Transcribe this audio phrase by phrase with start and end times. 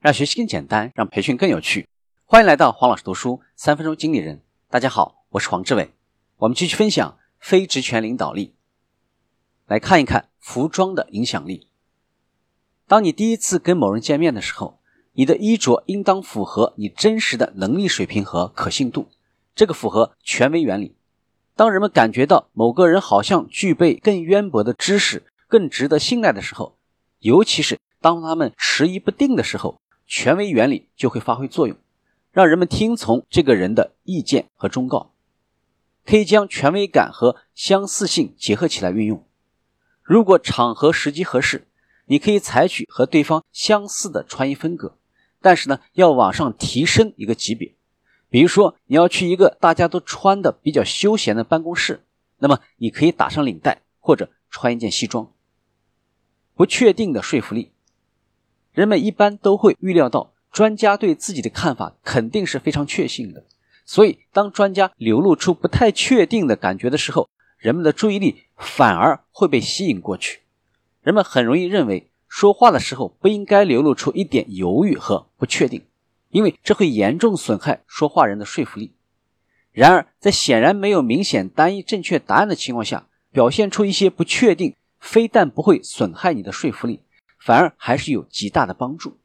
[0.00, 1.88] 让学习更简单，让培训更有趣。
[2.24, 4.40] 欢迎来到黄老师读书三分钟经理人。
[4.70, 5.90] 大家好，我是黄志伟。
[6.36, 8.54] 我们继续分享非职权领导力。
[9.66, 11.66] 来看一看服装的影响力。
[12.86, 14.78] 当你第一次跟某人见面的时候，
[15.14, 19.08] 你的衣着应当符合你真实的能力水平和可信度。
[19.56, 20.94] 这个符合权威原理。
[21.56, 26.78] 当人们感觉到某个人好像具备更渊博的知识、更值得信赖的时候，
[27.18, 31.76] 尤其是当他们迟疑不定的时候，权威原理就会发挥作用，
[32.32, 35.12] 让人们听从这个人的意见和忠告。
[36.06, 39.22] 可以将权威感和相似性结合起来运用。
[40.02, 41.68] 如果场合时机合适，
[42.06, 44.96] 你可以采取和对方相似的穿衣风格，
[45.42, 47.74] 但是呢，要往上提升一个级别。
[48.30, 52.06] 比如说，你要去一个大家都穿的比较休闲的办公室，
[52.38, 55.30] 那么你可以打上领带或者穿一件西装。
[56.54, 57.72] 不确定的说服力，
[58.78, 63.42] 人们一般都会预料到专家对自己的看法肯定是非常确信的，
[63.84, 70.42] 所以当专家流露出不太确定的感觉的时候，人们的注意力反而会被吸引过去。
[71.02, 75.82] 人们很容易认为说话的时候不应该流露出一点犹豫和不确定，
[76.30, 78.92] 因为这会严重损害说话人的说服力。
[79.72, 84.76] 然而，在显然没有明显单一正确答案的情况下，表现出一些不确定。
[85.00, 86.98] 非但不会损害你的说服力，
[87.48, 89.16] 反而还是有极大的帮助。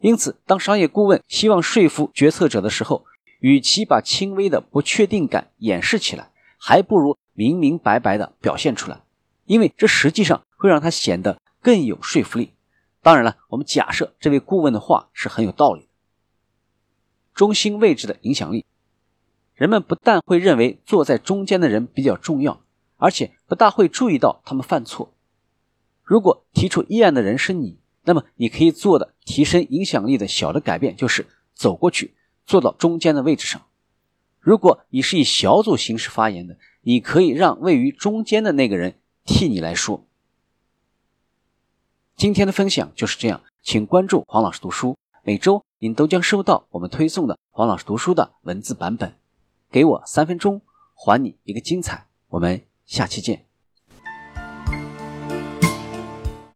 [0.00, 3.06] 因此，当商业顾问希望说服决策者的时候，
[3.38, 9.00] 与其把轻微的不确定感掩饰起来，还不如明明白白的表现出来，
[9.46, 12.52] 因为这实际上会让他显得更有说服力。
[13.00, 15.88] 当然了，我们假设这位顾问的话是很有道理的。
[17.32, 18.66] 中心位置的影响力，
[19.54, 22.60] 人们不但会认为坐在中间的人比较重要。
[22.98, 25.14] 而且不大会注意到他们犯错。
[26.10, 33.62] 如果提出议案的人是你，那么你可以做的提升影响力的小的改变就是走过去，坐到中间的位置上。
[34.40, 40.04] 如果你是以小组形式发言的，你可以让位于中间的那个人替你来说。
[42.16, 49.14] 今天的分享就是这样，请关注黄老师读书，每周您都将收到我们推送的黄老师读书的文字版本。
[49.70, 50.60] 给我三分钟，
[50.96, 52.08] 还你一个精彩。
[52.30, 52.62] 我们。
[52.84, 53.49] 下期见。